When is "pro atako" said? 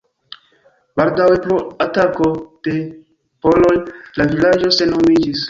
1.43-2.31